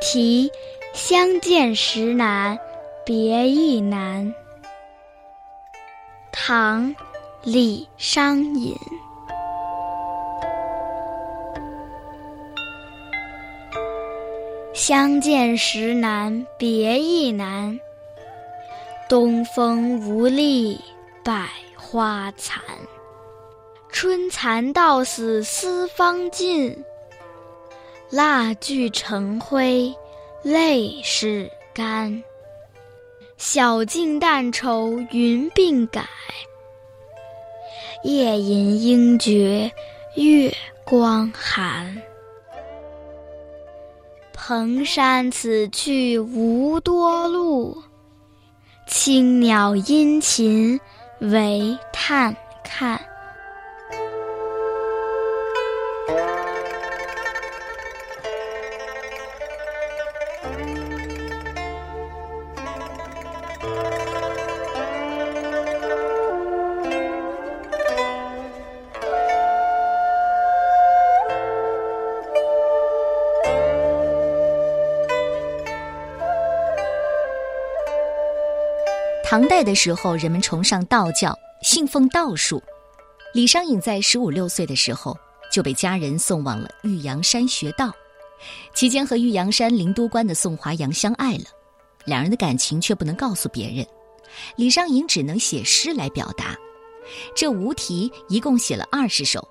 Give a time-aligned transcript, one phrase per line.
[0.00, 0.50] 题，
[0.94, 2.58] 相见时难，
[3.04, 4.34] 别亦难。
[6.32, 6.88] 唐·
[7.42, 8.74] 李商隐。
[14.72, 17.78] 相见时难，别亦难。
[19.08, 20.80] 东风无力
[21.22, 22.62] 百花残。
[23.90, 26.84] 春蚕到死丝方尽，
[28.10, 29.94] 蜡炬成灰
[30.42, 32.22] 泪始干。
[33.36, 36.04] 晓镜但愁云鬓改，
[38.02, 39.70] 夜吟应觉
[40.16, 40.52] 月
[40.84, 42.02] 光寒。
[44.32, 47.80] 蓬山此去无多路，
[48.88, 50.78] 青鸟殷勤
[51.20, 53.00] 为探看。
[79.30, 82.60] 唐代的时候，人们崇尚道教，信奉道术。
[83.32, 85.16] 李商隐在十五六岁的时候
[85.52, 87.92] 就被家人送往了玉阳山学道，
[88.74, 91.44] 期间和玉阳山灵都观的宋华阳相爱了，
[92.04, 93.86] 两人的感情却不能告诉别人。
[94.56, 96.56] 李商隐只能写诗来表达，
[97.32, 99.46] 这无题一共写了二十首，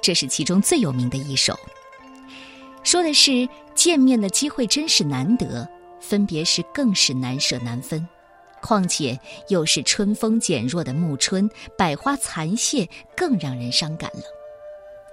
[0.00, 1.58] 这是其中最有名的一首，
[2.84, 5.68] 说的是见面的机会真是难得，
[6.00, 8.08] 分别时更是难舍难分。
[8.64, 14.22] 况且又是春风减弱的暮春，百花残谢，更让人伤感了。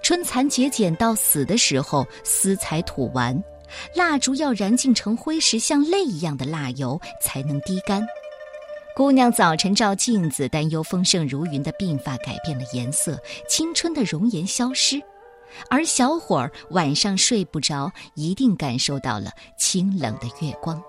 [0.02, 3.38] 春蚕节俭到死的时候，丝才吐完，
[3.94, 8.02] 蜡烛要燃尽成灰时，像泪一样的蜡油才能滴干。
[8.96, 14.98] 姑娘早晨照镜子，担忧丰盛如云的鬓发改变了颜色，青春的容颜消失；
[15.68, 20.82] 而小伙儿晚上睡不着，一定感受到了清冷的月光。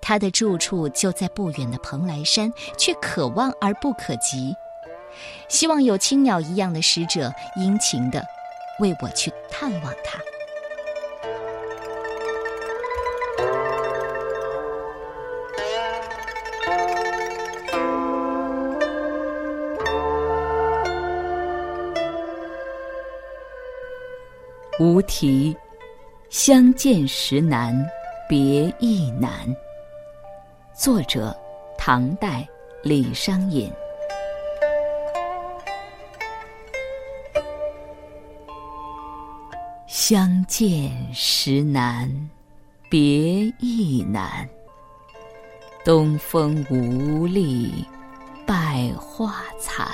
[0.00, 4.54] 他的住处就在不远的蓬莱山，却可望而不可及。
[5.48, 8.24] 希望有青鸟一样的使者，殷勤的
[8.78, 10.18] 为我去探望他。
[24.78, 25.54] 无题，
[26.30, 27.76] 相见时难，
[28.26, 29.30] 别亦难。
[30.82, 31.36] 作者：
[31.76, 32.48] 唐代
[32.82, 33.70] 李商隐。
[39.86, 42.10] 相见时难，
[42.88, 43.02] 别
[43.58, 44.48] 亦难。
[45.84, 47.84] 东风无力
[48.46, 49.86] 百花残。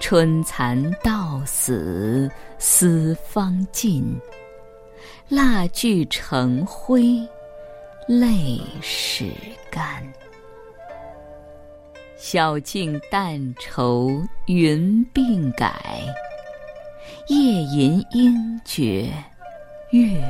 [0.00, 4.18] 春蚕到死丝方尽，
[5.28, 7.20] 蜡炬成灰。
[8.08, 9.32] 泪始
[9.70, 10.02] 干，
[12.16, 14.10] 晓镜但愁
[14.46, 16.00] 云鬓改，
[17.28, 19.08] 夜吟应觉
[19.92, 20.20] 月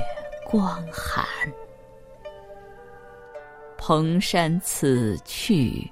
[0.44, 1.24] 光寒。
[3.78, 5.90] 蓬山此去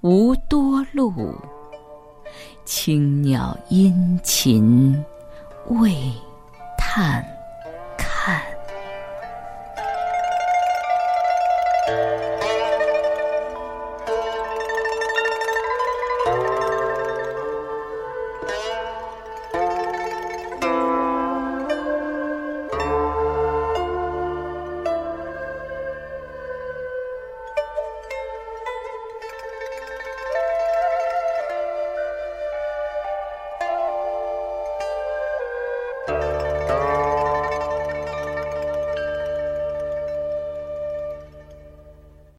[0.00, 1.32] 无多路，
[2.64, 5.00] 青鸟殷勤
[5.68, 5.94] 为
[6.76, 7.24] 探。